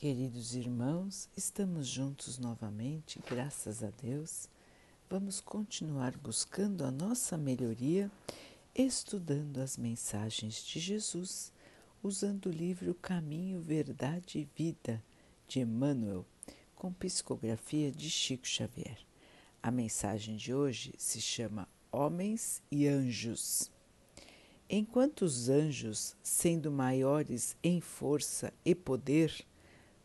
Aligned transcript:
Queridos 0.00 0.54
irmãos, 0.54 1.28
estamos 1.36 1.88
juntos 1.88 2.38
novamente, 2.38 3.20
graças 3.28 3.82
a 3.82 3.90
Deus. 4.00 4.48
Vamos 5.10 5.40
continuar 5.40 6.16
buscando 6.16 6.84
a 6.84 6.90
nossa 6.92 7.36
melhoria, 7.36 8.08
estudando 8.72 9.58
as 9.58 9.76
mensagens 9.76 10.64
de 10.64 10.78
Jesus, 10.78 11.52
usando 12.00 12.46
o 12.46 12.52
livro 12.52 12.94
Caminho, 12.94 13.60
Verdade 13.60 14.38
e 14.38 14.48
Vida 14.54 15.02
de 15.48 15.58
Emmanuel, 15.58 16.24
com 16.76 16.92
psicografia 16.92 17.90
de 17.90 18.08
Chico 18.08 18.46
Xavier. 18.46 19.00
A 19.60 19.72
mensagem 19.72 20.36
de 20.36 20.54
hoje 20.54 20.94
se 20.96 21.20
chama 21.20 21.68
Homens 21.90 22.62
e 22.70 22.86
Anjos. 22.86 23.68
Enquanto 24.70 25.22
os 25.22 25.48
anjos, 25.48 26.14
sendo 26.22 26.70
maiores 26.70 27.56
em 27.64 27.80
força 27.80 28.52
e 28.64 28.76
poder, 28.76 29.44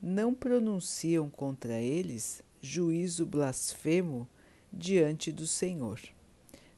não 0.06 0.36
pronunciam 0.36 1.30
contra 1.30 1.80
eles 1.80 2.44
juízo 2.62 3.26
blasfemo 3.26 4.28
diante 4.72 5.32
do 5.32 5.48
Senhor. 5.48 5.98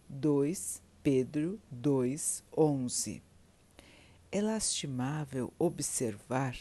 2 0.08 0.80
Pedro 1.02 1.60
2:11. 1.72 3.24
É 4.32 4.42
lastimável 4.44 5.52
observar 5.58 6.56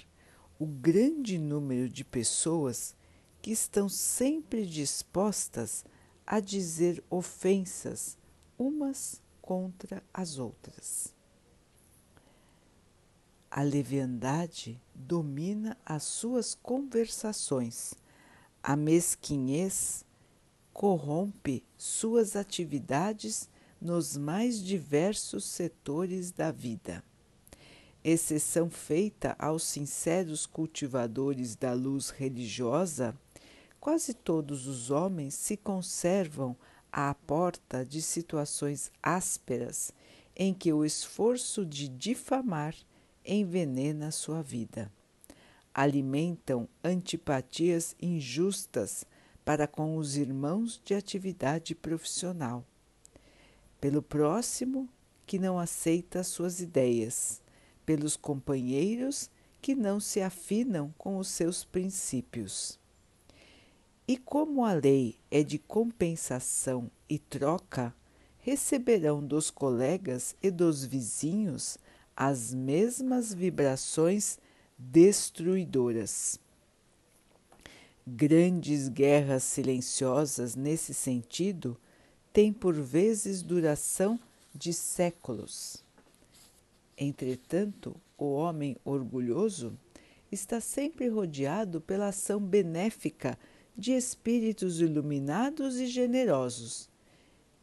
o 0.58 0.64
grande 0.64 1.36
número 1.36 1.86
de 1.86 2.02
pessoas 2.02 2.96
que 3.42 3.50
estão 3.50 3.86
sempre 3.86 4.64
dispostas 4.64 5.84
a 6.26 6.40
dizer 6.40 7.04
ofensas 7.10 8.16
umas 8.58 9.20
contra 9.42 10.02
as 10.14 10.38
outras. 10.38 11.13
A 13.56 13.62
leviandade 13.62 14.82
domina 14.92 15.78
as 15.86 16.02
suas 16.02 16.56
conversações, 16.56 17.94
a 18.60 18.74
mesquinhez 18.74 20.04
corrompe 20.72 21.62
suas 21.78 22.34
atividades 22.34 23.48
nos 23.80 24.16
mais 24.16 24.60
diversos 24.60 25.44
setores 25.44 26.32
da 26.32 26.50
vida. 26.50 27.00
Exceção 28.02 28.68
feita 28.68 29.36
aos 29.38 29.62
sinceros 29.62 30.46
cultivadores 30.46 31.54
da 31.54 31.74
luz 31.74 32.10
religiosa, 32.10 33.16
quase 33.78 34.14
todos 34.14 34.66
os 34.66 34.90
homens 34.90 35.32
se 35.32 35.56
conservam 35.56 36.56
à 36.90 37.14
porta 37.14 37.86
de 37.86 38.02
situações 38.02 38.90
ásperas 39.00 39.92
em 40.34 40.52
que 40.52 40.72
o 40.72 40.84
esforço 40.84 41.64
de 41.64 41.86
difamar 41.86 42.74
envenena 43.24 44.10
sua 44.10 44.42
vida. 44.42 44.92
Alimentam 45.72 46.68
antipatias 46.82 47.96
injustas 48.00 49.04
para 49.44 49.66
com 49.66 49.96
os 49.96 50.16
irmãos 50.16 50.80
de 50.84 50.94
atividade 50.94 51.74
profissional, 51.74 52.64
pelo 53.80 54.02
próximo 54.02 54.88
que 55.26 55.38
não 55.38 55.58
aceita 55.58 56.22
suas 56.22 56.60
ideias, 56.60 57.42
pelos 57.84 58.16
companheiros 58.16 59.30
que 59.60 59.74
não 59.74 59.98
se 59.98 60.20
afinam 60.20 60.94
com 60.96 61.18
os 61.18 61.28
seus 61.28 61.64
princípios. 61.64 62.78
E 64.06 64.18
como 64.18 64.64
a 64.64 64.74
lei 64.74 65.18
é 65.30 65.42
de 65.42 65.58
compensação 65.58 66.90
e 67.08 67.18
troca, 67.18 67.94
receberão 68.38 69.26
dos 69.26 69.50
colegas 69.50 70.36
e 70.42 70.50
dos 70.50 70.84
vizinhos 70.84 71.78
as 72.16 72.54
mesmas 72.54 73.34
vibrações 73.34 74.38
destruidoras. 74.78 76.38
Grandes 78.06 78.88
guerras 78.88 79.42
silenciosas 79.44 80.54
nesse 80.54 80.92
sentido 80.92 81.76
têm 82.32 82.52
por 82.52 82.74
vezes 82.74 83.42
duração 83.42 84.18
de 84.54 84.72
séculos. 84.72 85.82
Entretanto, 86.96 87.96
o 88.16 88.32
homem 88.34 88.76
orgulhoso 88.84 89.76
está 90.30 90.60
sempre 90.60 91.08
rodeado 91.08 91.80
pela 91.80 92.08
ação 92.08 92.40
benéfica 92.40 93.38
de 93.76 93.92
espíritos 93.92 94.80
iluminados 94.80 95.76
e 95.76 95.86
generosos, 95.86 96.88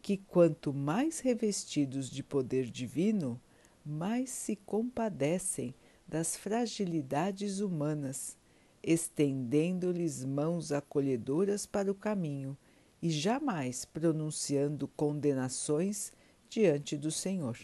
que, 0.02 0.18
quanto 0.18 0.74
mais 0.74 1.20
revestidos 1.20 2.09
de 2.09 2.24
poder 2.24 2.70
divino, 2.70 3.40
mais 3.86 4.30
se 4.30 4.56
compadecem 4.56 5.74
das 6.08 6.36
fragilidades 6.36 7.59
humanas, 7.59 8.38
estendendo-lhes 8.84 10.25
mãos 10.25 10.72
acolhedoras 10.72 11.66
para 11.66 11.92
o 11.92 11.96
caminho 11.96 12.58
e 13.02 13.09
jamais 13.09 13.86
pronunciando 13.86 14.88
condenações 14.88 16.12
diante 16.50 16.97
do 16.97 17.12
Senhor. 17.12 17.58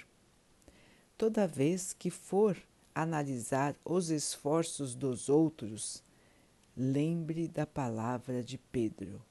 Toda 1.18 1.48
vez 1.48 1.94
que 1.94 2.10
for 2.10 2.58
analisar 2.94 3.76
os 3.86 4.10
esforços 4.10 4.96
dos 4.96 5.30
outros, 5.30 6.04
lembre 6.76 7.48
da 7.48 7.66
palavra 7.66 8.44
de 8.44 8.58
Pedro. 8.58 9.22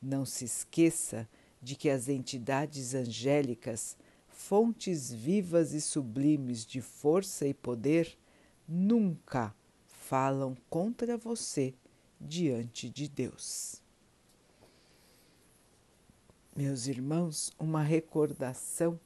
Não 0.00 0.24
se 0.24 0.44
esqueça 0.44 1.28
de 1.60 1.76
que 1.76 1.90
as 1.90 2.08
entidades 2.08 2.94
angélicas 2.94 3.96
fontes 4.42 5.12
vivas 5.12 5.72
e 5.72 5.80
sublimes 5.80 6.66
de 6.66 6.80
força 6.80 7.46
e 7.46 7.54
poder, 7.54 8.18
nunca 8.66 9.54
falam 9.86 10.56
contra 10.68 11.16
você 11.16 11.72
diante 12.20 12.90
de 12.90 13.08
Deus. 13.08 13.80
Meus 16.56 16.86
irmãos, 16.86 17.52
uma 17.58 17.82
recordação 17.82 18.98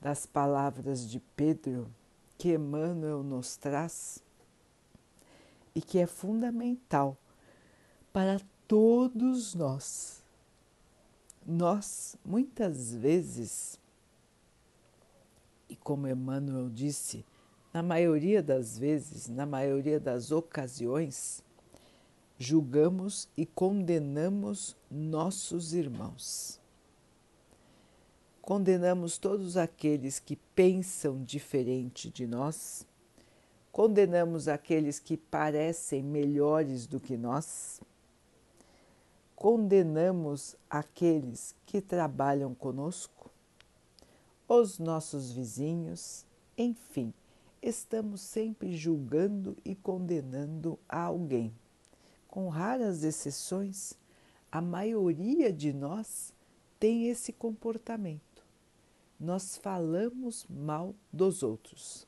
das 0.00 0.26
palavras 0.26 1.08
de 1.08 1.20
Pedro 1.36 1.88
que 2.36 2.54
Emmanuel 2.54 3.22
nos 3.22 3.56
traz 3.56 4.22
e 5.72 5.80
que 5.80 5.98
é 5.98 6.06
fundamental 6.06 7.16
para 8.12 8.40
todos 8.66 9.54
nós. 9.54 10.20
Nós, 11.46 12.16
muitas 12.24 12.92
vezes, 12.94 13.80
como 15.82 16.08
Emmanuel 16.08 16.68
disse, 16.68 17.24
na 17.72 17.82
maioria 17.82 18.42
das 18.42 18.78
vezes, 18.78 19.28
na 19.28 19.46
maioria 19.46 19.98
das 19.98 20.30
ocasiões, 20.30 21.42
julgamos 22.38 23.28
e 23.36 23.46
condenamos 23.46 24.76
nossos 24.90 25.72
irmãos. 25.72 26.60
Condenamos 28.42 29.18
todos 29.18 29.56
aqueles 29.56 30.18
que 30.18 30.36
pensam 30.54 31.22
diferente 31.22 32.10
de 32.10 32.26
nós, 32.26 32.84
condenamos 33.70 34.48
aqueles 34.48 34.98
que 34.98 35.16
parecem 35.16 36.02
melhores 36.02 36.86
do 36.86 36.98
que 36.98 37.16
nós, 37.16 37.80
condenamos 39.36 40.56
aqueles 40.68 41.54
que 41.64 41.80
trabalham 41.80 42.54
conosco, 42.54 43.31
os 44.54 44.78
nossos 44.78 45.32
vizinhos, 45.32 46.26
enfim, 46.58 47.14
estamos 47.62 48.20
sempre 48.20 48.76
julgando 48.76 49.56
e 49.64 49.74
condenando 49.74 50.78
a 50.86 51.04
alguém. 51.04 51.54
Com 52.28 52.50
raras 52.50 53.02
exceções, 53.02 53.94
a 54.50 54.60
maioria 54.60 55.50
de 55.50 55.72
nós 55.72 56.34
tem 56.78 57.08
esse 57.08 57.32
comportamento. 57.32 58.44
Nós 59.18 59.56
falamos 59.56 60.44
mal 60.50 60.94
dos 61.10 61.42
outros, 61.42 62.06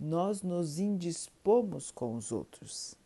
nós 0.00 0.42
nos 0.42 0.80
indispomos 0.80 1.92
com 1.92 2.16
os 2.16 2.32
outros 2.32 2.96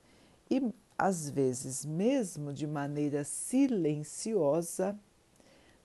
e, 0.50 0.72
às 0.96 1.28
vezes, 1.28 1.84
mesmo 1.84 2.54
de 2.54 2.66
maneira 2.66 3.22
silenciosa, 3.22 4.98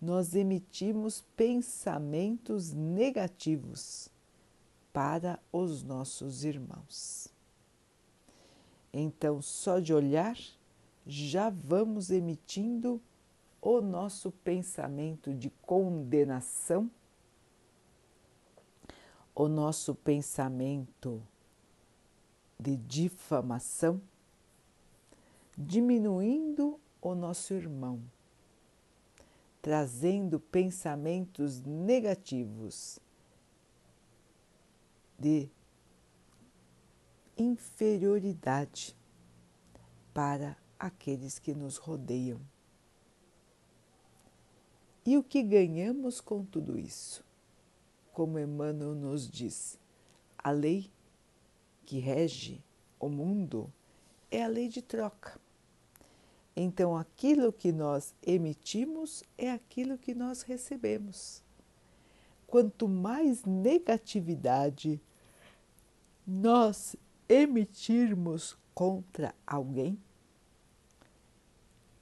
nós 0.02 0.36
emitimos 0.36 1.24
pensamentos 1.36 2.72
negativos 2.72 4.10
para 4.94 5.40
os 5.52 5.84
nossos 5.84 6.44
irmãos. 6.44 7.28
Então, 8.94 9.42
só 9.42 9.80
de 9.80 9.94
olhar, 9.94 10.38
já 11.06 11.50
vamos 11.50 12.10
emitindo 12.12 13.02
o 13.62 13.82
nosso 13.82 14.32
pensamento 14.32 15.34
de 15.34 15.50
condenação, 15.62 16.90
o 19.36 19.48
nosso 19.48 19.94
pensamento 19.96 21.22
de 22.60 22.76
difamação, 22.76 24.02
diminuindo 25.58 26.80
o 27.02 27.14
nosso 27.14 27.54
irmão 27.54 28.02
trazendo 29.62 30.40
pensamentos 30.40 31.62
negativos 31.62 33.00
de 35.18 35.50
inferioridade, 37.38 38.96
para 40.14 40.58
aqueles 40.80 41.38
que 41.38 41.54
nos 41.54 41.78
rodeiam. 41.78 42.42
E 45.06 45.16
o 45.16 45.24
que 45.24 45.44
ganhamos 45.44 46.20
com 46.20 46.44
tudo 46.44 46.78
isso? 46.78 47.24
Como 48.12 48.40
Emmanuel 48.40 48.96
nos 48.96 49.30
diz, 49.30 49.80
a 50.36 50.50
lei 50.50 50.92
que 51.86 52.00
rege 52.00 52.64
o 53.00 53.10
mundo 53.10 53.72
é 54.32 54.44
a 54.44 54.48
lei 54.48 54.68
de 54.68 54.82
troca. 54.82 55.40
Então, 56.60 56.98
aquilo 56.98 57.54
que 57.54 57.72
nós 57.72 58.16
emitimos 58.26 59.24
é 59.38 59.52
aquilo 59.52 59.96
que 59.96 60.16
nós 60.16 60.42
recebemos. 60.42 61.44
Quanto 62.48 62.88
mais 62.88 63.46
negatividade 63.46 65.00
nós 66.26 66.96
emitirmos 67.30 68.58
contra 68.74 69.36
alguém, 69.46 70.00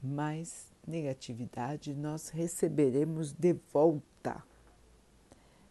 mais 0.01 0.71
negatividade 0.87 1.93
nós 1.93 2.29
receberemos 2.29 3.33
de 3.33 3.57
volta. 3.73 4.41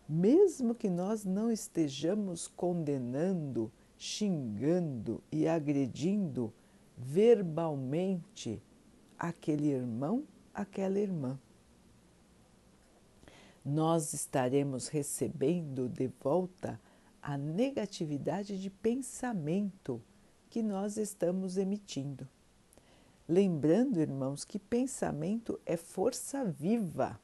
Mesmo 0.07 0.75
que 0.75 0.91
nós 0.91 1.25
não 1.25 1.51
estejamos 1.51 2.49
condenando, 2.49 3.73
xingando 3.97 5.23
e 5.33 5.49
agredindo 5.49 6.53
verbalmente 6.99 8.61
aquele 9.29 9.69
irmão, 9.69 10.25
aquela 10.53 10.99
irmã. 10.99 11.39
Nós 13.65 14.13
estaremos 14.13 14.89
recebendo 14.89 15.89
de 15.89 16.09
volta 16.23 16.79
a 17.23 17.39
negatividade 17.39 18.61
de 18.61 18.69
pensamento 18.69 20.03
que 20.51 20.63
nós 20.63 20.99
estamos 20.99 21.57
emitindo. 21.57 22.29
Lembrando, 23.27 23.99
irmãos, 23.99 24.45
que 24.45 24.59
pensamento 24.59 25.59
é 25.65 25.79
força 25.79 26.45
viva. 26.45 27.19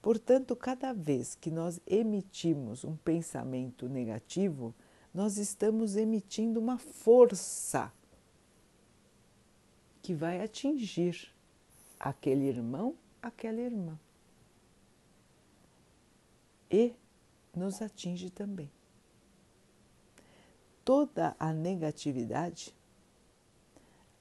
Portanto, 0.00 0.54
cada 0.54 0.92
vez 0.92 1.34
que 1.34 1.50
nós 1.50 1.80
emitimos 1.84 2.84
um 2.84 2.94
pensamento 2.94 3.88
negativo, 3.88 4.72
nós 5.12 5.38
estamos 5.38 5.96
emitindo 5.96 6.60
uma 6.60 6.78
força 6.78 7.92
que 10.02 10.14
vai 10.14 10.42
atingir 10.42 11.32
aquele 11.98 12.46
irmão, 12.46 12.96
aquela 13.22 13.60
irmã. 13.60 13.98
E 16.68 16.92
nos 17.54 17.80
atinge 17.80 18.28
também. 18.28 18.70
Toda 20.84 21.36
a 21.38 21.52
negatividade, 21.52 22.74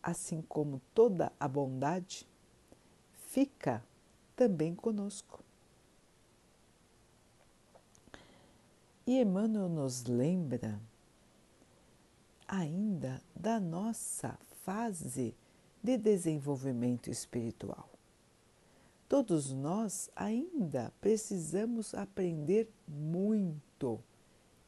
assim 0.04 0.44
como 0.44 0.80
toda 0.94 1.31
a 1.39 1.48
bondade, 1.48 2.27
fica 3.13 3.84
também 4.36 4.75
conosco. 4.75 5.44
E 9.07 9.19
Emmanuel 9.19 9.68
nos 9.68 10.04
lembra 10.04 10.80
ainda 12.48 13.22
da 13.36 13.60
nossa 13.60 14.38
fase 14.63 15.36
de 15.83 15.98
desenvolvimento 15.98 17.10
espiritual. 17.10 17.89
Todos 19.10 19.51
nós 19.51 20.10
ainda 20.16 20.94
precisamos 21.01 21.94
aprender 21.94 22.69
muito, 22.88 24.00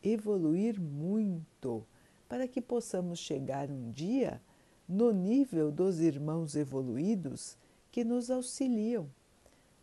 evoluir 0.03 0.81
muito, 0.81 1.85
para 2.27 2.47
que 2.47 2.59
possamos 2.59 3.19
chegar 3.19 3.69
um 3.69 3.89
dia 3.91 4.41
no 4.87 5.11
nível 5.11 5.71
dos 5.71 6.01
irmãos 6.01 6.55
evoluídos 6.55 7.57
que 7.91 8.03
nos 8.03 8.29
auxiliam, 8.29 9.07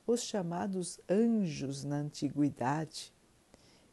os 0.06 0.22
chamados 0.22 1.00
anjos 1.08 1.84
na 1.84 1.96
antiguidade. 1.96 3.14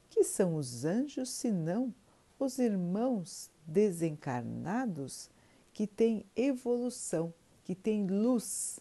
Que 0.10 0.24
são 0.24 0.56
os 0.56 0.84
anjos 0.84 1.30
senão 1.30 1.94
os 2.40 2.58
irmãos 2.60 3.50
desencarnados 3.66 5.30
que 5.78 5.86
tem 5.86 6.26
evolução, 6.36 7.32
que 7.64 7.76
tem 7.76 8.08
luz 8.08 8.80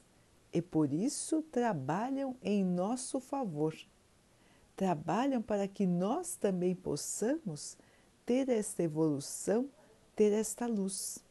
e 0.50 0.62
por 0.62 0.94
isso 0.94 1.42
trabalham 1.42 2.34
em 2.42 2.64
nosso 2.64 3.20
favor. 3.20 3.76
Trabalham 4.74 5.42
para 5.42 5.68
que 5.68 5.86
nós 5.86 6.36
também 6.36 6.74
possamos 6.74 7.76
ter 8.24 8.48
esta 8.48 8.82
evolução, 8.82 9.68
ter 10.14 10.32
esta 10.32 10.66
luz. 10.66 11.22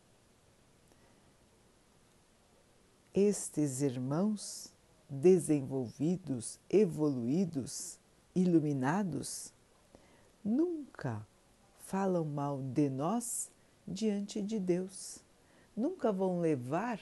Estes 3.11 3.81
irmãos 3.81 4.71
desenvolvidos, 5.09 6.59
evoluídos, 6.69 7.97
iluminados, 8.35 9.51
nunca 10.43 11.25
falam 11.79 12.23
mal 12.23 12.61
de 12.61 12.87
nós 12.87 13.49
diante 13.87 14.43
de 14.43 14.59
Deus 14.59 15.24
nunca 15.75 16.11
vão 16.11 16.39
levar 16.39 16.99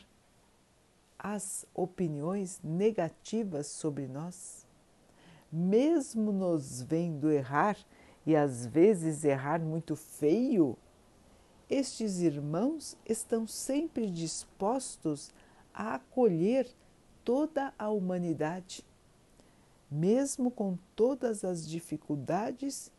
as 1.17 1.65
opiniões 1.73 2.59
negativas 2.63 3.67
sobre 3.67 4.07
nós, 4.07 4.65
mesmo 5.51 6.31
nos 6.31 6.81
vendo 6.81 7.31
errar 7.31 7.77
e 8.25 8.35
às 8.35 8.65
vezes 8.65 9.23
errar 9.23 9.59
muito 9.61 9.95
feio, 9.95 10.77
estes 11.69 12.19
irmãos 12.19 12.97
estão 13.05 13.47
sempre 13.47 14.09
dispostos 14.09 15.31
a 15.73 15.95
acolher 15.95 16.67
toda 17.23 17.73
a 17.79 17.89
humanidade, 17.89 18.85
mesmo 19.89 20.51
com 20.51 20.77
todas 20.95 21.43
as 21.43 21.67
dificuldades 21.67 22.91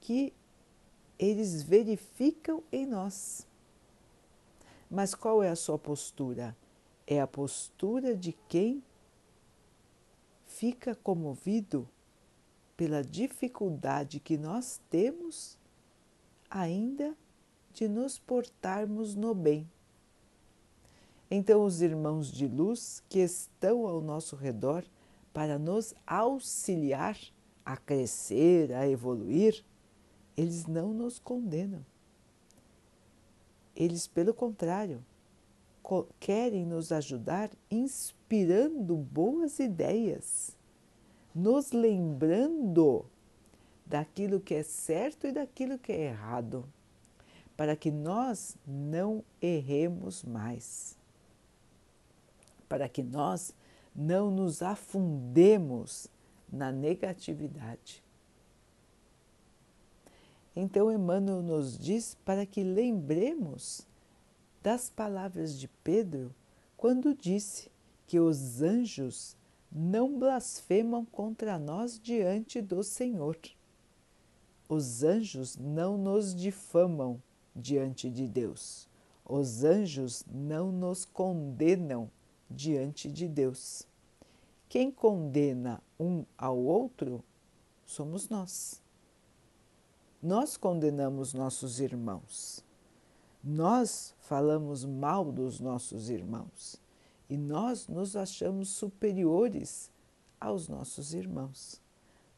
que 0.00 0.32
eles 1.18 1.62
verificam 1.62 2.62
em 2.70 2.86
nós. 2.86 3.47
Mas 4.90 5.14
qual 5.14 5.42
é 5.42 5.50
a 5.50 5.56
sua 5.56 5.78
postura? 5.78 6.56
É 7.06 7.20
a 7.20 7.26
postura 7.26 8.16
de 8.16 8.32
quem 8.48 8.82
fica 10.46 10.94
comovido 10.94 11.88
pela 12.76 13.02
dificuldade 13.02 14.20
que 14.20 14.38
nós 14.38 14.80
temos 14.88 15.58
ainda 16.50 17.14
de 17.72 17.88
nos 17.88 18.18
portarmos 18.18 19.14
no 19.14 19.34
bem. 19.34 19.68
Então, 21.30 21.64
os 21.64 21.82
irmãos 21.82 22.32
de 22.32 22.46
luz 22.46 23.02
que 23.08 23.18
estão 23.18 23.86
ao 23.86 24.00
nosso 24.00 24.34
redor 24.34 24.84
para 25.32 25.58
nos 25.58 25.94
auxiliar 26.06 27.18
a 27.64 27.76
crescer, 27.76 28.72
a 28.72 28.88
evoluir, 28.88 29.62
eles 30.36 30.66
não 30.66 30.94
nos 30.94 31.18
condenam. 31.18 31.84
Eles, 33.78 34.08
pelo 34.08 34.34
contrário, 34.34 35.04
querem 36.18 36.66
nos 36.66 36.90
ajudar 36.90 37.48
inspirando 37.70 38.96
boas 38.96 39.60
ideias, 39.60 40.58
nos 41.32 41.70
lembrando 41.70 43.06
daquilo 43.86 44.40
que 44.40 44.54
é 44.54 44.64
certo 44.64 45.28
e 45.28 45.32
daquilo 45.32 45.78
que 45.78 45.92
é 45.92 46.06
errado, 46.06 46.68
para 47.56 47.76
que 47.76 47.92
nós 47.92 48.56
não 48.66 49.22
erremos 49.40 50.24
mais, 50.24 50.98
para 52.68 52.88
que 52.88 53.04
nós 53.04 53.54
não 53.94 54.28
nos 54.28 54.60
afundemos 54.60 56.08
na 56.52 56.72
negatividade. 56.72 58.02
Então, 60.60 60.90
Emmanuel 60.90 61.40
nos 61.40 61.78
diz 61.78 62.16
para 62.24 62.44
que 62.44 62.64
lembremos 62.64 63.86
das 64.60 64.90
palavras 64.90 65.56
de 65.56 65.68
Pedro 65.68 66.34
quando 66.76 67.14
disse 67.14 67.70
que 68.08 68.18
os 68.18 68.60
anjos 68.60 69.36
não 69.70 70.18
blasfemam 70.18 71.04
contra 71.04 71.60
nós 71.60 72.00
diante 72.00 72.60
do 72.60 72.82
Senhor. 72.82 73.38
Os 74.68 75.04
anjos 75.04 75.56
não 75.56 75.96
nos 75.96 76.34
difamam 76.34 77.22
diante 77.54 78.10
de 78.10 78.26
Deus. 78.26 78.88
Os 79.24 79.62
anjos 79.62 80.24
não 80.28 80.72
nos 80.72 81.04
condenam 81.04 82.10
diante 82.50 83.08
de 83.08 83.28
Deus. 83.28 83.86
Quem 84.68 84.90
condena 84.90 85.80
um 86.00 86.24
ao 86.36 86.58
outro 86.58 87.22
somos 87.86 88.28
nós. 88.28 88.87
Nós 90.22 90.56
condenamos 90.56 91.32
nossos 91.32 91.78
irmãos. 91.78 92.64
Nós 93.42 94.14
falamos 94.18 94.84
mal 94.84 95.30
dos 95.30 95.60
nossos 95.60 96.10
irmãos 96.10 96.80
e 97.30 97.36
nós 97.36 97.86
nos 97.86 98.16
achamos 98.16 98.68
superiores 98.70 99.90
aos 100.40 100.68
nossos 100.68 101.14
irmãos, 101.14 101.80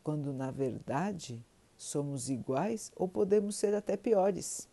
quando 0.02 0.32
na 0.32 0.50
verdade 0.50 1.44
somos 1.76 2.28
iguais 2.28 2.92
ou 2.94 3.08
podemos 3.08 3.56
ser 3.56 3.74
até 3.74 3.96
piores. 3.96 4.68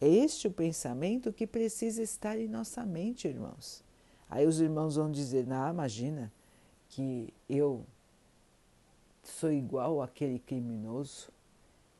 É 0.00 0.08
este 0.08 0.48
o 0.48 0.50
pensamento 0.50 1.32
que 1.32 1.46
precisa 1.46 2.02
estar 2.02 2.38
em 2.38 2.48
nossa 2.48 2.84
mente, 2.84 3.28
irmãos. 3.28 3.84
Aí 4.28 4.46
os 4.46 4.60
irmãos 4.60 4.96
vão 4.96 5.10
dizer: 5.10 5.46
Ah, 5.52 5.70
imagina 5.70 6.32
que 6.88 7.32
eu 7.48 7.86
sou 9.22 9.52
igual 9.52 10.02
àquele 10.02 10.38
criminoso, 10.38 11.30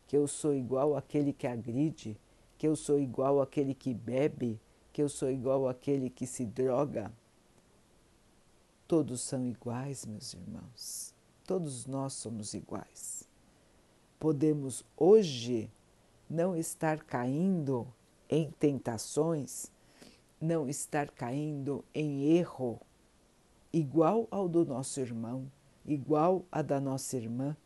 que 0.07 0.17
eu 0.17 0.27
sou 0.27 0.55
igual 0.55 0.97
àquele 0.97 1.33
que 1.33 1.47
agride, 1.47 2.19
que 2.59 2.67
eu 2.67 2.77
sou 2.77 3.01
igual 3.01 3.41
àquele 3.41 3.75
que 3.75 3.95
bebe, 3.95 4.61
que 4.93 5.03
eu 5.03 5.09
sou 5.09 5.31
igual 5.31 5.69
àquele 5.69 6.11
que 6.11 6.27
se 6.27 6.45
droga. 6.45 7.13
Todos 8.87 9.21
são 9.23 9.47
iguais, 9.47 10.05
meus 10.05 10.35
irmãos. 10.35 11.15
Todos 11.47 11.87
nós 11.87 12.13
somos 12.13 12.53
iguais. 12.55 13.27
Podemos 14.19 14.85
hoje 14.97 15.71
não 16.29 16.57
estar 16.57 17.03
caindo 17.05 17.87
em 18.29 18.51
tentações, 18.51 19.71
não 20.41 20.69
estar 20.69 21.11
caindo 21.11 21.85
em 21.95 22.25
erro 22.37 22.81
igual 23.73 24.29
ao 24.31 24.49
do 24.49 24.65
nosso 24.65 25.01
irmão, 25.01 25.51
igual 25.85 26.45
a 26.51 26.63
da 26.63 26.81
nossa 26.81 27.17
irmã, 27.17 27.57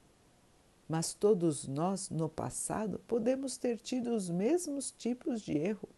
mas 0.88 1.12
todos 1.12 1.66
nós 1.66 2.10
no 2.10 2.28
passado 2.28 3.00
podemos 3.06 3.56
ter 3.56 3.78
tido 3.78 4.14
os 4.14 4.30
mesmos 4.30 4.90
tipos 4.90 5.42
de 5.42 5.56
erro 5.56 5.88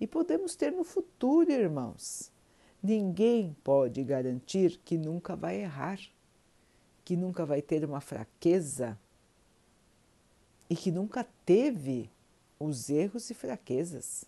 e 0.00 0.06
podemos 0.06 0.54
ter 0.54 0.70
no 0.70 0.84
futuro, 0.84 1.50
irmãos. 1.50 2.30
Ninguém 2.80 3.56
pode 3.64 4.04
garantir 4.04 4.78
que 4.84 4.96
nunca 4.96 5.34
vai 5.34 5.60
errar, 5.60 5.98
que 7.04 7.16
nunca 7.16 7.44
vai 7.44 7.60
ter 7.60 7.84
uma 7.84 8.00
fraqueza 8.00 8.98
e 10.70 10.76
que 10.76 10.92
nunca 10.92 11.26
teve 11.44 12.08
os 12.60 12.88
erros 12.88 13.28
e 13.30 13.34
fraquezas. 13.34 14.24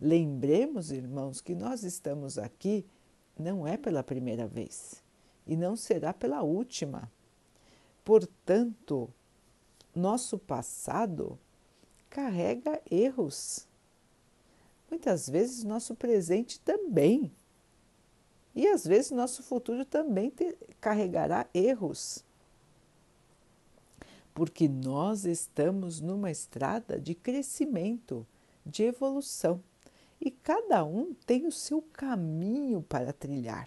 Lembremos, 0.00 0.90
irmãos, 0.90 1.42
que 1.42 1.54
nós 1.54 1.82
estamos 1.82 2.38
aqui 2.38 2.86
não 3.38 3.66
é 3.66 3.76
pela 3.76 4.02
primeira 4.02 4.46
vez 4.46 5.04
e 5.46 5.56
não 5.56 5.76
será 5.76 6.12
pela 6.12 6.42
última. 6.42 7.10
Portanto, 8.04 9.08
nosso 9.94 10.38
passado 10.38 11.38
carrega 12.10 12.80
erros. 12.90 13.66
Muitas 14.90 15.28
vezes 15.28 15.64
nosso 15.64 15.94
presente 15.94 16.60
também. 16.60 17.32
E 18.54 18.66
às 18.66 18.86
vezes 18.86 19.10
nosso 19.10 19.42
futuro 19.42 19.84
também 19.84 20.30
te, 20.30 20.56
carregará 20.80 21.46
erros 21.52 22.24
porque 24.36 24.68
nós 24.68 25.24
estamos 25.24 26.02
numa 26.02 26.30
estrada 26.30 27.00
de 27.00 27.14
crescimento, 27.14 28.26
de 28.66 28.82
evolução, 28.82 29.62
e 30.20 30.30
cada 30.30 30.84
um 30.84 31.14
tem 31.24 31.46
o 31.46 31.52
seu 31.52 31.80
caminho 31.80 32.82
para 32.82 33.14
trilhar. 33.14 33.66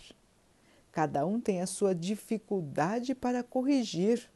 Cada 0.91 1.25
um 1.25 1.39
tem 1.39 1.61
a 1.61 1.67
sua 1.67 1.93
dificuldade 1.93 3.13
para 3.13 3.43
corrigir. 3.43 4.29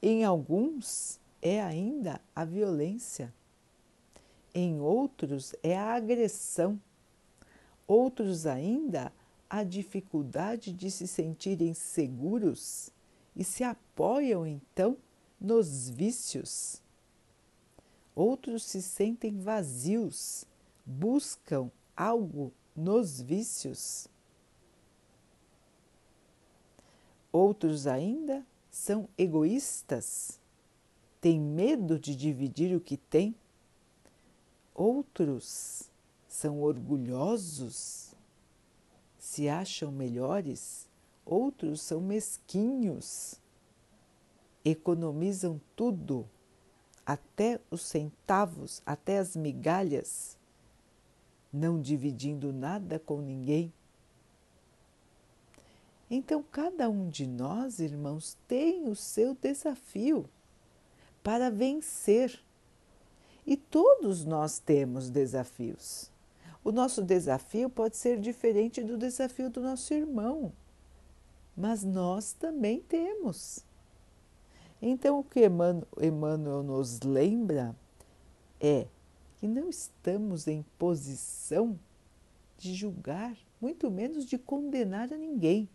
Em 0.00 0.24
alguns 0.24 1.20
é 1.40 1.60
ainda 1.60 2.20
a 2.34 2.44
violência, 2.44 3.32
em 4.54 4.80
outros 4.80 5.54
é 5.62 5.76
a 5.76 5.94
agressão, 5.94 6.80
outros 7.86 8.46
ainda 8.46 9.12
a 9.48 9.64
dificuldade 9.64 10.72
de 10.72 10.90
se 10.90 11.06
sentirem 11.06 11.74
seguros 11.74 12.90
e 13.34 13.44
se 13.44 13.64
apoiam 13.64 14.46
então 14.46 14.96
nos 15.40 15.90
vícios. 15.90 16.82
Outros 18.14 18.64
se 18.64 18.82
sentem 18.82 19.38
vazios, 19.38 20.44
buscam 20.84 21.70
algo 21.96 22.52
nos 22.74 23.20
vícios. 23.20 24.06
Outros 27.32 27.86
ainda 27.86 28.46
são 28.70 29.08
egoístas, 29.16 30.38
têm 31.20 31.40
medo 31.40 31.98
de 31.98 32.14
dividir 32.14 32.76
o 32.76 32.80
que 32.80 32.96
têm. 32.96 33.34
Outros 34.74 35.90
são 36.28 36.60
orgulhosos, 36.60 38.14
se 39.18 39.48
acham 39.48 39.90
melhores. 39.90 40.86
Outros 41.24 41.80
são 41.80 42.00
mesquinhos 42.00 43.40
economizam 44.64 45.60
tudo, 45.74 46.28
até 47.04 47.60
os 47.70 47.82
centavos, 47.82 48.80
até 48.86 49.18
as 49.18 49.34
migalhas, 49.34 50.36
não 51.52 51.80
dividindo 51.80 52.52
nada 52.52 52.98
com 52.98 53.20
ninguém. 53.20 53.72
Então, 56.14 56.44
cada 56.52 56.90
um 56.90 57.08
de 57.08 57.26
nós, 57.26 57.80
irmãos, 57.80 58.36
tem 58.46 58.86
o 58.86 58.94
seu 58.94 59.34
desafio 59.34 60.28
para 61.22 61.50
vencer. 61.50 62.38
E 63.46 63.56
todos 63.56 64.22
nós 64.22 64.58
temos 64.58 65.08
desafios. 65.08 66.10
O 66.62 66.70
nosso 66.70 67.02
desafio 67.02 67.70
pode 67.70 67.96
ser 67.96 68.20
diferente 68.20 68.84
do 68.84 68.98
desafio 68.98 69.48
do 69.48 69.62
nosso 69.62 69.94
irmão, 69.94 70.52
mas 71.56 71.82
nós 71.82 72.34
também 72.34 72.80
temos. 72.80 73.64
Então, 74.82 75.18
o 75.18 75.24
que 75.24 75.40
Emmanuel 75.46 76.62
nos 76.62 77.00
lembra 77.00 77.74
é 78.60 78.86
que 79.40 79.48
não 79.48 79.70
estamos 79.70 80.46
em 80.46 80.62
posição 80.78 81.80
de 82.58 82.74
julgar, 82.74 83.34
muito 83.58 83.90
menos 83.90 84.26
de 84.26 84.36
condenar 84.36 85.10
a 85.10 85.16
ninguém. 85.16 85.66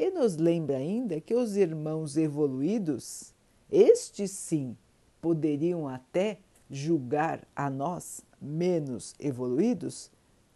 E 0.00 0.10
nos 0.10 0.36
lembra 0.36 0.78
ainda 0.78 1.20
que 1.20 1.34
os 1.34 1.56
irmãos 1.56 2.16
evoluídos, 2.16 3.34
estes 3.70 4.30
sim, 4.30 4.74
poderiam 5.20 5.86
até 5.86 6.38
julgar 6.70 7.46
a 7.54 7.68
nós 7.68 8.22
menos 8.40 9.14
evoluídos, 9.20 10.10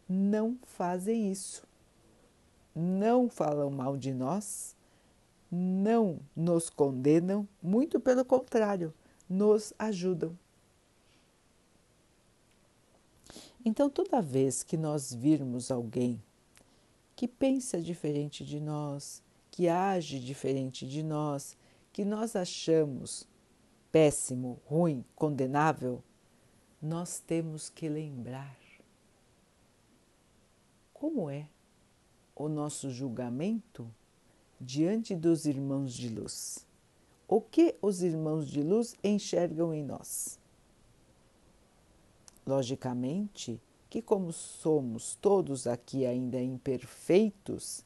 não 0.09 0.57
fazem 0.63 1.31
isso. 1.31 1.63
Não 2.75 3.29
falam 3.29 3.71
mal 3.71 3.99
de 3.99 4.15
nós, 4.15 4.75
não 5.51 6.19
nos 6.35 6.71
condenam, 6.71 7.47
muito 7.63 8.01
pelo 8.01 8.25
contrário, 8.25 8.95
nos 9.29 9.75
ajudam. 9.79 10.35
Então, 13.63 13.91
toda 13.91 14.23
vez 14.23 14.63
que 14.63 14.79
nós 14.79 15.13
virmos 15.13 15.71
alguém 15.71 16.19
que 17.15 17.29
pensa 17.29 17.79
diferente 17.79 18.43
de 18.43 18.59
nós, 18.59 19.23
que 19.55 19.69
age 19.69 20.19
diferente 20.19 20.85
de 20.85 21.01
nós, 21.01 21.57
que 21.93 22.05
nós 22.05 22.35
achamos 22.35 23.25
péssimo, 23.93 24.59
ruim, 24.67 25.05
condenável, 25.15 26.03
nós 26.83 27.21
temos 27.21 27.71
que 27.71 27.89
lembrar 27.89 28.59
como 30.93 31.31
é 31.31 31.49
o 32.35 32.49
nosso 32.49 32.91
julgamento 32.91 33.89
diante 34.61 35.15
dos 35.15 35.47
irmãos 35.47 35.95
de 35.95 36.09
luz? 36.09 36.67
O 37.29 37.41
que 37.41 37.77
os 37.81 38.03
irmãos 38.03 38.49
de 38.49 38.61
luz 38.61 38.97
enxergam 39.05 39.73
em 39.73 39.85
nós? 39.85 40.37
Logicamente 42.45 43.63
que, 43.89 44.03
como 44.03 44.33
somos 44.33 45.15
todos 45.15 45.69
aqui 45.69 46.05
ainda 46.05 46.43
imperfeitos, 46.43 47.85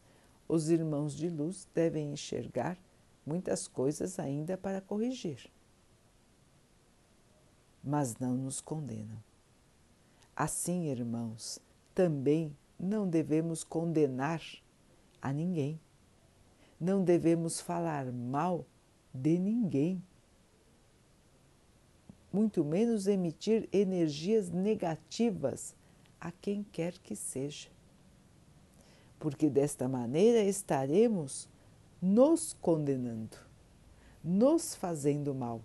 os 0.49 0.71
irmãos 0.71 1.15
de 1.15 1.29
luz 1.29 1.69
devem 1.75 2.13
enxergar 2.13 2.79
muitas 3.25 3.69
coisas 3.69 4.19
ainda 4.19 4.57
para 4.57 4.81
corrigir. 4.81 5.51
Mas 7.85 8.17
não 8.19 8.35
nos 8.37 8.61
condenam. 8.61 9.23
Assim, 10.35 10.87
irmãos, 10.87 11.59
também 11.95 12.57
não 12.79 13.09
devemos 13.09 13.63
condenar 13.63 14.41
a 15.21 15.33
ninguém 15.33 15.81
não 16.81 17.03
devemos 17.03 17.61
falar 17.61 18.13
mal 18.13 18.65
de 19.13 19.39
ninguém, 19.39 20.03
muito 22.33 22.65
menos 22.65 23.07
emitir 23.07 23.69
energias 23.73 24.51
negativas 24.51 25.75
a 26.21 26.31
quem 26.31 26.63
quer 26.63 26.97
que 26.99 27.17
seja. 27.17 27.69
Porque 29.19 29.51
desta 29.51 29.89
maneira 29.89 30.43
estaremos 30.43 31.49
nos 32.01 32.53
condenando, 32.61 33.37
nos 34.23 34.75
fazendo 34.75 35.35
mal, 35.35 35.61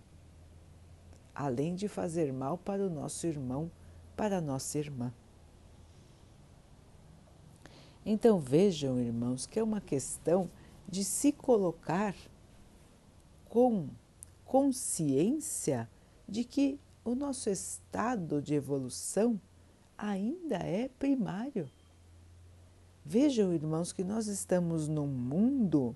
além 1.34 1.74
de 1.74 1.86
fazer 1.86 2.32
mal 2.32 2.58
para 2.58 2.84
o 2.84 2.90
nosso 2.90 3.26
irmão, 3.26 3.70
para 4.16 4.38
a 4.38 4.40
nossa 4.40 4.78
irmã. 4.78 5.12
Então 8.04 8.38
vejam, 8.38 9.00
irmãos, 9.00 9.46
que 9.46 9.58
é 9.58 9.62
uma 9.62 9.80
questão 9.80 10.50
de 10.88 11.02
se 11.04 11.32
colocar 11.32 12.14
com 13.48 13.88
consciência 14.44 15.88
de 16.28 16.44
que 16.44 16.78
o 17.04 17.14
nosso 17.14 17.48
estado 17.48 18.42
de 18.42 18.54
evolução 18.54 19.40
ainda 19.96 20.56
é 20.56 20.88
primário. 20.98 21.68
Vejam, 23.06 23.52
irmãos, 23.52 23.92
que 23.92 24.02
nós 24.02 24.28
estamos 24.28 24.88
num 24.88 25.06
mundo 25.06 25.94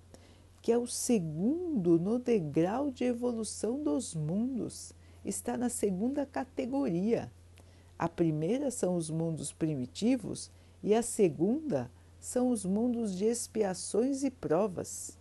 que 0.61 0.71
é 0.71 0.77
o 0.77 0.87
segundo 0.87 1.99
no 1.99 2.19
degrau 2.19 2.91
de 2.91 3.05
evolução 3.05 3.83
dos 3.83 4.15
mundos, 4.15 4.93
está 5.25 5.57
na 5.57 5.71
segunda 5.71 6.27
categoria. 6.27 7.33
A 7.99 8.11
primeira 8.11 8.71
são 8.71 8.95
os 8.95 9.09
mundos 9.09 9.53
primitivos 9.53 10.50
e 10.83 10.95
a 10.95 11.00
segunda 11.00 11.91
são 12.21 12.50
os 12.50 12.67
mundos 12.67 13.17
de 13.17 13.25
expiações 13.25 14.23
e 14.23 14.31
provas. 14.31 15.17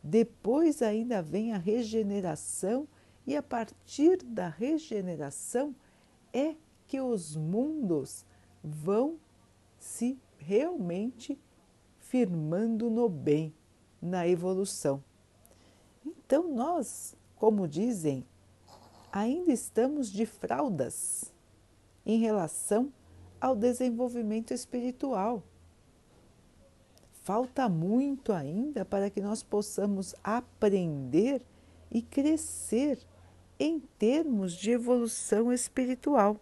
Depois 0.00 0.80
ainda 0.80 1.20
vem 1.20 1.52
a 1.52 1.58
regeneração, 1.58 2.86
e 3.26 3.34
a 3.34 3.42
partir 3.42 4.18
da 4.22 4.48
regeneração 4.48 5.74
é 6.32 6.54
que 6.86 7.00
os 7.00 7.34
mundos 7.34 8.24
vão 8.62 9.18
se 9.86 10.18
realmente 10.36 11.38
firmando 11.98 12.90
no 12.90 13.08
bem, 13.08 13.54
na 14.02 14.26
evolução. 14.26 15.02
Então, 16.04 16.52
nós, 16.52 17.16
como 17.36 17.68
dizem, 17.68 18.26
ainda 19.12 19.52
estamos 19.52 20.10
de 20.10 20.26
fraldas 20.26 21.32
em 22.04 22.18
relação 22.18 22.92
ao 23.40 23.54
desenvolvimento 23.54 24.52
espiritual. 24.52 25.42
Falta 27.22 27.68
muito 27.68 28.32
ainda 28.32 28.84
para 28.84 29.08
que 29.08 29.20
nós 29.20 29.42
possamos 29.42 30.14
aprender 30.22 31.42
e 31.90 32.02
crescer 32.02 32.98
em 33.58 33.80
termos 33.80 34.52
de 34.52 34.72
evolução 34.72 35.52
espiritual. 35.52 36.40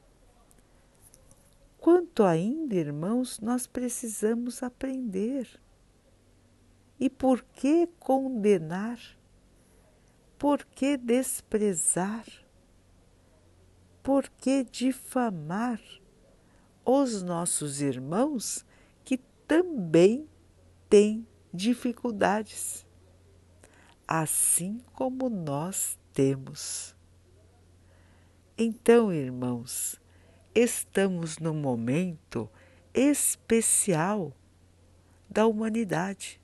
Quanto 1.85 2.23
ainda, 2.23 2.75
irmãos, 2.77 3.39
nós 3.41 3.67
precisamos 3.67 4.63
aprender. 4.63 5.47
E 6.99 7.11
por 7.11 7.43
que 7.43 7.87
condenar? 8.01 8.99
Por 10.39 10.65
que 10.65 10.97
desprezar? 10.97 12.25
Por 14.03 14.31
que 14.31 14.65
difamar 14.65 15.79
os 16.87 17.23
nossos 17.23 17.83
irmãos 17.83 18.65
que 19.05 19.19
também 19.47 20.27
têm 20.89 21.29
dificuldades, 21.53 22.87
assim 24.09 24.81
como 24.95 25.29
nós 25.29 25.99
temos? 26.15 26.97
Então, 28.57 29.13
irmãos, 29.13 30.03
estamos 30.55 31.39
num 31.39 31.55
momento 31.55 32.49
especial 32.93 34.33
da 35.29 35.47
humanidade. 35.47 36.41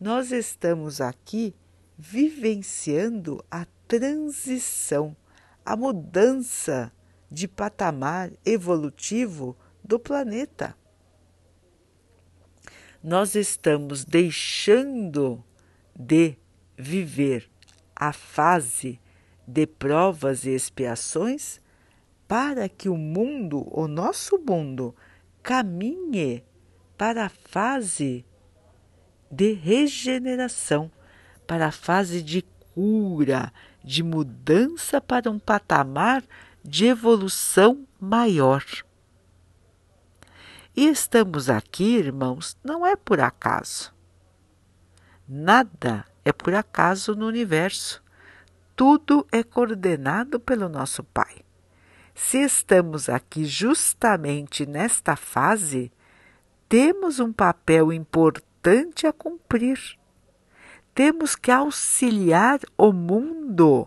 Nós 0.00 0.32
estamos 0.32 1.00
aqui 1.00 1.54
vivenciando 1.96 3.42
a 3.50 3.66
transição, 3.86 5.16
a 5.64 5.76
mudança 5.76 6.92
de 7.30 7.46
patamar 7.46 8.30
evolutivo 8.44 9.56
do 9.82 9.98
planeta. 9.98 10.76
Nós 13.02 13.34
estamos 13.36 14.04
deixando 14.04 15.42
de 15.94 16.36
viver 16.76 17.48
a 17.94 18.12
fase 18.12 19.00
de 19.46 19.66
provas 19.66 20.44
e 20.44 20.50
expiações 20.50 21.60
para 22.28 22.68
que 22.68 22.88
o 22.88 22.96
mundo, 22.96 23.66
o 23.70 23.86
nosso 23.86 24.38
mundo, 24.38 24.94
caminhe 25.42 26.44
para 26.96 27.26
a 27.26 27.28
fase 27.28 28.24
de 29.30 29.52
regeneração, 29.52 30.90
para 31.46 31.66
a 31.66 31.72
fase 31.72 32.22
de 32.22 32.42
cura, 32.74 33.52
de 33.82 34.02
mudança 34.02 35.00
para 35.00 35.30
um 35.30 35.38
patamar 35.38 36.24
de 36.64 36.86
evolução 36.86 37.86
maior. 38.00 38.64
E 40.74 40.88
estamos 40.88 41.48
aqui, 41.48 41.96
irmãos, 41.96 42.56
não 42.62 42.84
é 42.84 42.96
por 42.96 43.20
acaso. 43.20 43.94
Nada 45.28 46.04
é 46.24 46.32
por 46.32 46.54
acaso 46.54 47.14
no 47.14 47.26
universo. 47.26 48.02
Tudo 48.74 49.26
é 49.32 49.42
coordenado 49.42 50.38
pelo 50.38 50.68
nosso 50.68 51.02
Pai. 51.02 51.45
Se 52.18 52.38
estamos 52.38 53.10
aqui 53.10 53.44
justamente 53.44 54.64
nesta 54.64 55.16
fase, 55.16 55.92
temos 56.66 57.20
um 57.20 57.30
papel 57.30 57.92
importante 57.92 59.06
a 59.06 59.12
cumprir. 59.12 59.78
Temos 60.94 61.36
que 61.36 61.50
auxiliar 61.50 62.58
o 62.76 62.90
mundo, 62.90 63.86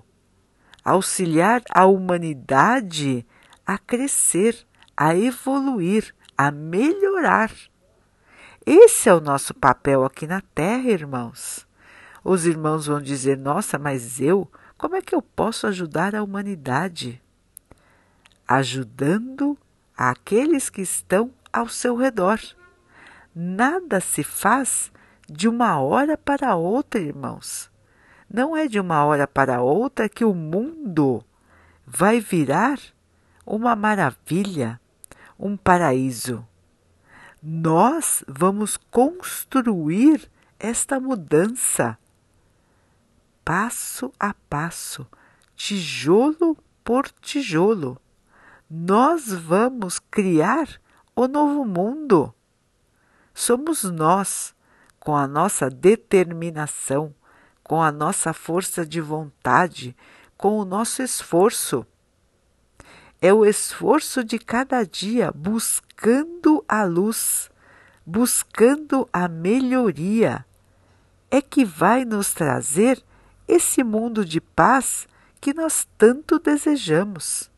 auxiliar 0.86 1.64
a 1.72 1.88
humanidade 1.88 3.26
a 3.66 3.80
crescer, 3.80 4.64
a 4.96 5.16
evoluir, 5.16 6.14
a 6.38 6.52
melhorar. 6.52 7.52
Esse 8.64 9.10
é 9.10 9.14
o 9.14 9.20
nosso 9.20 9.56
papel 9.56 10.06
aqui 10.06 10.28
na 10.28 10.42
Terra, 10.54 10.92
irmãos. 10.92 11.68
Os 12.24 12.46
irmãos 12.46 12.86
vão 12.86 13.02
dizer: 13.02 13.40
Nossa, 13.40 13.80
mas 13.80 14.22
eu, 14.22 14.48
como 14.78 14.96
é 14.96 15.02
que 15.02 15.16
eu 15.16 15.22
posso 15.24 15.66
ajudar 15.66 16.14
a 16.14 16.22
humanidade? 16.22 17.20
Ajudando 18.50 19.56
aqueles 19.96 20.72
que 20.72 20.82
estão 20.82 21.32
ao 21.54 21.70
seu 21.70 21.96
redor. 21.96 22.40
Nada 23.36 24.02
se 24.02 24.24
faz 24.24 24.92
de 25.30 25.48
uma 25.48 25.80
hora 25.80 26.18
para 26.18 26.56
outra, 26.56 27.00
irmãos. 27.00 27.70
Não 28.28 28.58
é 28.58 28.68
de 28.68 28.80
uma 28.80 29.06
hora 29.06 29.28
para 29.28 29.62
outra 29.62 30.10
que 30.10 30.26
o 30.26 30.34
mundo 30.34 31.24
vai 31.86 32.20
virar 32.20 32.80
uma 33.46 33.76
maravilha, 33.76 34.82
um 35.38 35.56
paraíso. 35.56 36.44
Nós 37.44 38.24
vamos 38.28 38.78
construir 38.90 40.28
esta 40.60 41.00
mudança 41.00 42.00
passo 43.46 44.12
a 44.20 44.34
passo, 44.50 45.08
tijolo 45.56 46.58
por 46.84 47.10
tijolo 47.10 48.00
nós 48.70 49.34
vamos 49.34 49.98
criar 49.98 50.80
o 51.16 51.28
novo 51.28 51.66
mundo. 51.66 52.32
Somos 53.34 53.84
nós, 53.84 54.54
com 55.00 55.16
a 55.16 55.28
nossa 55.28 55.70
determinação, 55.72 57.16
com 57.64 57.82
a 57.82 57.92
nossa 57.92 58.32
força 58.32 58.86
de 58.86 59.02
vontade, 59.02 59.96
com 60.38 60.60
o 60.60 60.66
nosso 60.66 61.02
esforço. 61.02 61.84
É 63.20 63.34
o 63.34 63.44
esforço 63.44 64.24
de 64.24 64.38
cada 64.38 64.84
dia 64.84 65.32
buscando 65.34 66.64
a 66.68 66.84
luz, 66.84 67.50
buscando 68.06 69.10
a 69.12 69.28
melhoria, 69.28 70.46
é 71.32 71.42
que 71.42 71.66
vai 71.66 72.06
nos 72.06 72.34
trazer 72.34 73.04
esse 73.48 73.84
mundo 73.84 74.24
de 74.24 74.40
paz 74.40 75.08
que 75.42 75.54
nós 75.54 75.88
tanto 75.98 76.38
desejamos. 76.38 77.50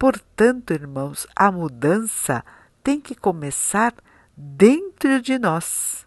Portanto, 0.00 0.72
irmãos, 0.72 1.26
a 1.36 1.52
mudança 1.52 2.42
tem 2.82 2.98
que 2.98 3.14
começar 3.14 3.92
dentro 4.34 5.20
de 5.20 5.38
nós. 5.38 6.06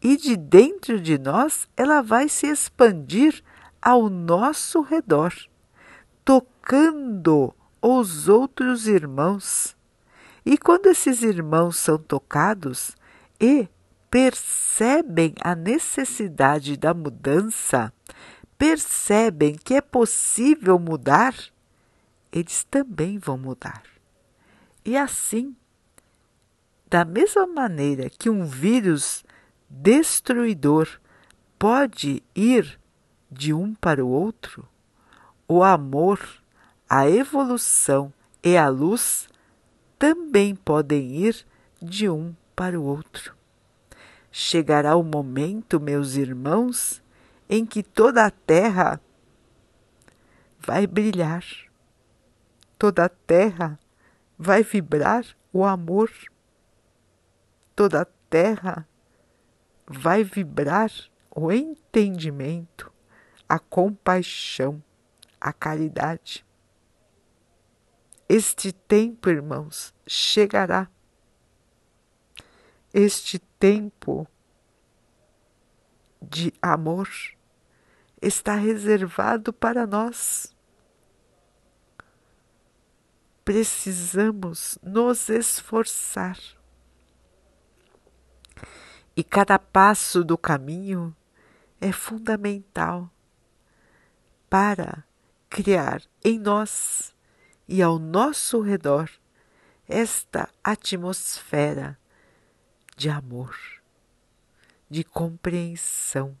E 0.00 0.16
de 0.16 0.36
dentro 0.36 1.00
de 1.00 1.18
nós 1.18 1.66
ela 1.76 2.02
vai 2.02 2.28
se 2.28 2.46
expandir 2.46 3.42
ao 3.82 4.08
nosso 4.08 4.80
redor, 4.80 5.34
tocando 6.24 7.52
os 7.82 8.28
outros 8.28 8.86
irmãos. 8.86 9.76
E 10.44 10.56
quando 10.56 10.86
esses 10.86 11.24
irmãos 11.24 11.78
são 11.78 11.98
tocados 11.98 12.94
e 13.40 13.68
percebem 14.08 15.34
a 15.40 15.56
necessidade 15.56 16.76
da 16.76 16.94
mudança, 16.94 17.92
percebem 18.56 19.56
que 19.56 19.74
é 19.74 19.80
possível 19.80 20.78
mudar, 20.78 21.34
eles 22.38 22.64
também 22.64 23.18
vão 23.18 23.38
mudar. 23.38 23.82
E 24.84 24.94
assim, 24.94 25.56
da 26.86 27.02
mesma 27.02 27.46
maneira 27.46 28.10
que 28.10 28.28
um 28.28 28.44
vírus 28.44 29.24
destruidor 29.70 31.00
pode 31.58 32.22
ir 32.34 32.78
de 33.30 33.54
um 33.54 33.74
para 33.74 34.04
o 34.04 34.08
outro, 34.08 34.68
o 35.48 35.62
amor, 35.62 36.20
a 36.86 37.08
evolução 37.08 38.12
e 38.44 38.54
a 38.54 38.68
luz 38.68 39.30
também 39.98 40.54
podem 40.54 41.16
ir 41.16 41.46
de 41.80 42.06
um 42.06 42.36
para 42.54 42.78
o 42.78 42.84
outro. 42.84 43.34
Chegará 44.30 44.94
o 44.94 45.02
momento, 45.02 45.80
meus 45.80 46.16
irmãos, 46.16 47.02
em 47.48 47.64
que 47.64 47.82
toda 47.82 48.26
a 48.26 48.30
terra 48.30 49.00
vai 50.60 50.86
brilhar 50.86 51.65
toda 52.78 53.04
a 53.04 53.08
terra 53.08 53.78
vai 54.38 54.62
vibrar 54.62 55.24
o 55.52 55.64
amor, 55.64 56.10
toda 57.74 58.02
a 58.02 58.06
terra 58.28 58.86
vai 59.86 60.24
vibrar 60.24 60.90
o 61.30 61.52
entendimento, 61.52 62.92
a 63.48 63.58
compaixão, 63.58 64.82
a 65.40 65.52
caridade. 65.52 66.44
Este 68.28 68.72
tempo, 68.72 69.28
irmãos, 69.30 69.94
chegará. 70.06 70.88
Este 72.92 73.38
tempo 73.38 74.26
de 76.20 76.52
amor 76.60 77.08
está 78.20 78.54
reservado 78.54 79.52
para 79.52 79.86
nós. 79.86 80.55
Precisamos 83.46 84.76
nos 84.82 85.28
esforçar. 85.28 86.36
E 89.16 89.22
cada 89.22 89.56
passo 89.56 90.24
do 90.24 90.36
caminho 90.36 91.14
é 91.80 91.92
fundamental 91.92 93.08
para 94.50 95.04
criar 95.48 96.02
em 96.24 96.40
nós 96.40 97.14
e 97.68 97.80
ao 97.80 98.00
nosso 98.00 98.60
redor 98.60 99.08
esta 99.86 100.48
atmosfera 100.64 101.96
de 102.96 103.08
amor, 103.08 103.56
de 104.90 105.04
compreensão. 105.04 106.36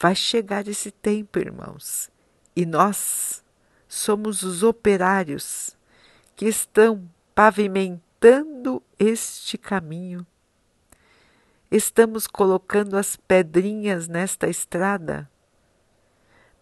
Vai 0.00 0.16
chegar 0.16 0.66
esse 0.66 0.90
tempo, 0.90 1.38
irmãos, 1.38 2.10
e 2.56 2.66
nós 2.66 3.44
somos 3.88 4.42
os 4.42 4.62
operários 4.62 5.76
que 6.36 6.46
estão 6.46 7.10
pavimentando 7.34 8.82
este 8.98 9.56
caminho. 9.56 10.26
Estamos 11.70 12.26
colocando 12.26 12.96
as 12.96 13.16
pedrinhas 13.16 14.06
nesta 14.06 14.48
estrada. 14.48 15.28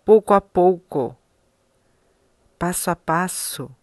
Pouco 0.04 0.32
a 0.32 0.40
pouco, 0.40 1.16
passo 2.58 2.90
a 2.90 2.96
passo, 2.96 3.74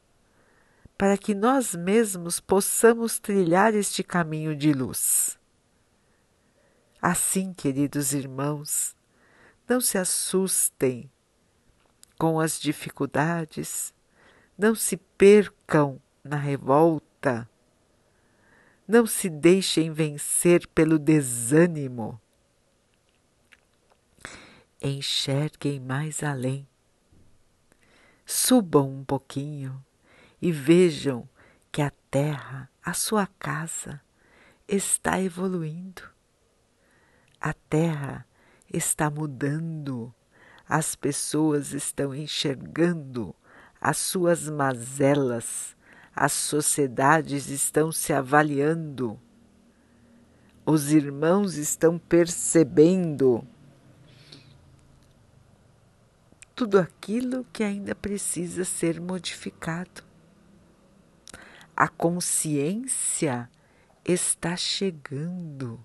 para 0.97 1.17
que 1.17 1.35
nós 1.35 1.75
mesmos 1.75 2.39
possamos 2.39 3.19
trilhar 3.19 3.73
este 3.73 4.03
caminho 4.03 4.55
de 4.55 4.71
luz. 4.71 5.37
Assim, 7.01 7.53
queridos 7.53 8.13
irmãos, 8.13 8.95
não 9.67 9.81
se 9.81 9.97
assustem 9.97 11.11
com 12.23 12.39
as 12.39 12.57
dificuldades, 12.57 13.93
não 14.57 14.73
se 14.73 14.95
percam 14.95 16.01
na 16.23 16.37
revolta, 16.37 17.49
não 18.87 19.05
se 19.05 19.29
deixem 19.29 19.91
vencer 19.91 20.65
pelo 20.69 20.97
desânimo. 20.97 22.17
Enxerguem 24.81 25.81
mais 25.81 26.23
além 26.23 26.65
subam 28.25 28.89
um 28.89 29.03
pouquinho 29.03 29.83
e 30.41 30.49
vejam 30.49 31.27
que 31.73 31.81
a 31.81 31.91
Terra, 32.09 32.69
a 32.81 32.93
sua 32.93 33.27
casa, 33.27 33.99
está 34.65 35.19
evoluindo. 35.19 36.03
A 37.41 37.51
Terra 37.51 38.25
está 38.73 39.09
mudando, 39.09 40.15
as 40.67 40.95
pessoas 40.95 41.73
estão 41.73 42.15
enxergando 42.15 43.35
as 43.79 43.97
suas 43.97 44.49
mazelas, 44.49 45.75
as 46.15 46.31
sociedades 46.31 47.49
estão 47.49 47.91
se 47.91 48.13
avaliando, 48.13 49.19
os 50.65 50.91
irmãos 50.91 51.55
estão 51.55 51.99
percebendo 51.99 53.45
tudo 56.55 56.79
aquilo 56.79 57.45
que 57.51 57.63
ainda 57.63 57.93
precisa 57.93 58.63
ser 58.63 59.01
modificado. 59.01 60.03
A 61.75 61.87
consciência 61.89 63.49
está 64.05 64.55
chegando 64.55 65.83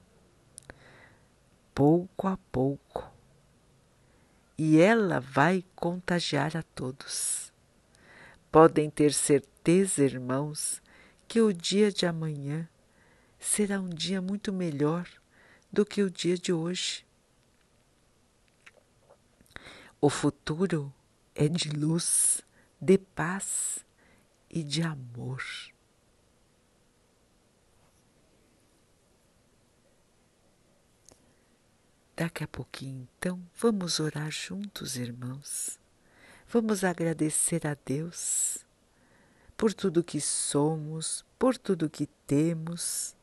pouco 1.74 2.28
a 2.28 2.36
pouco 2.52 3.17
e 4.58 4.80
ela 4.80 5.20
vai 5.20 5.64
contagiar 5.76 6.56
a 6.56 6.62
todos. 6.62 7.52
Podem 8.50 8.90
ter 8.90 9.14
certeza, 9.14 10.04
irmãos, 10.04 10.82
que 11.28 11.40
o 11.40 11.52
dia 11.52 11.92
de 11.92 12.04
amanhã 12.04 12.68
será 13.38 13.80
um 13.80 13.88
dia 13.88 14.20
muito 14.20 14.52
melhor 14.52 15.08
do 15.72 15.86
que 15.86 16.02
o 16.02 16.10
dia 16.10 16.36
de 16.36 16.52
hoje. 16.52 17.06
O 20.00 20.10
futuro 20.10 20.92
é 21.34 21.46
de 21.46 21.70
luz, 21.70 22.42
de 22.80 22.98
paz 22.98 23.84
e 24.50 24.64
de 24.64 24.82
amor. 24.82 25.42
Daqui 32.18 32.42
a 32.42 32.48
pouquinho, 32.48 33.06
então, 33.16 33.40
vamos 33.60 34.00
orar 34.00 34.28
juntos, 34.28 34.96
irmãos. 34.96 35.78
Vamos 36.48 36.82
agradecer 36.82 37.64
a 37.64 37.76
Deus 37.86 38.66
por 39.56 39.72
tudo 39.72 40.02
que 40.02 40.20
somos, 40.20 41.24
por 41.38 41.56
tudo 41.56 41.88
que 41.88 42.08
temos, 42.26 43.14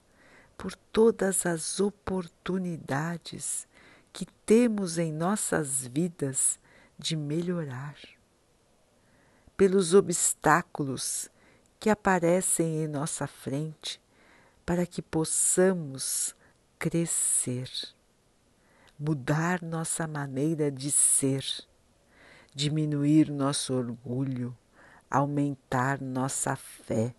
por 0.57 0.73
todas 0.93 1.45
as 1.45 1.81
oportunidades 1.81 3.67
que 4.13 4.25
temos 4.45 4.97
em 4.97 5.11
nossas 5.11 5.85
vidas 5.85 6.57
de 6.97 7.17
melhorar, 7.17 7.97
pelos 9.57 9.93
obstáculos 9.93 11.29
que 11.81 11.89
aparecem 11.89 12.85
em 12.85 12.87
nossa 12.87 13.27
frente 13.27 14.01
para 14.65 14.85
que 14.85 15.01
possamos 15.01 16.33
crescer, 16.79 17.69
mudar 18.97 19.61
nossa 19.61 20.07
maneira 20.07 20.71
de 20.71 20.89
ser, 20.89 21.45
diminuir 22.53 23.29
nosso 23.29 23.73
orgulho, 23.73 24.57
aumentar 25.11 26.01
nossa 26.01 26.55
fé, 26.55 27.13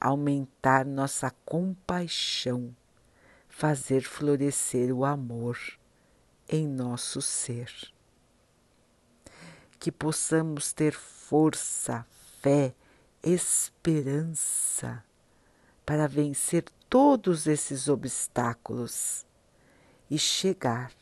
aumentar 0.00 0.84
nossa 0.84 1.30
compaixão, 1.44 2.74
fazer 3.48 4.02
florescer 4.02 4.94
o 4.94 5.04
amor 5.04 5.58
em 6.48 6.68
nosso 6.68 7.20
ser. 7.20 7.70
Que 9.78 9.90
possamos 9.90 10.72
ter 10.72 10.92
força, 10.92 12.06
fé, 12.40 12.74
esperança 13.22 15.04
para 15.84 16.06
vencer 16.06 16.64
todos 16.88 17.48
esses 17.48 17.88
obstáculos 17.88 19.26
e 20.12 20.18
chegar 20.18 20.92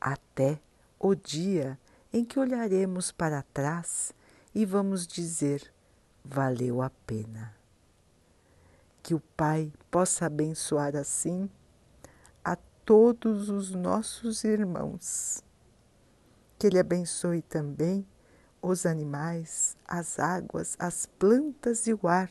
até 0.00 0.60
o 1.00 1.16
dia 1.16 1.76
em 2.12 2.24
que 2.24 2.38
olharemos 2.38 3.10
para 3.10 3.42
trás 3.42 4.14
e 4.54 4.64
vamos 4.64 5.04
dizer: 5.04 5.72
valeu 6.24 6.80
a 6.80 6.90
pena. 7.06 7.52
Que 9.02 9.14
o 9.14 9.20
Pai 9.36 9.72
possa 9.90 10.26
abençoar 10.26 10.94
assim 10.94 11.50
a 12.44 12.54
todos 12.84 13.48
os 13.48 13.74
nossos 13.74 14.44
irmãos 14.44 15.42
que 16.60 16.66
Ele 16.66 16.78
abençoe 16.78 17.40
também 17.40 18.06
os 18.60 18.84
animais, 18.84 19.78
as 19.88 20.18
águas, 20.18 20.76
as 20.78 21.06
plantas 21.06 21.86
e 21.86 21.94
o 21.94 22.06
ar 22.06 22.30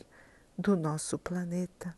do 0.56 0.78
nosso 0.78 1.18
planeta. 1.18 1.98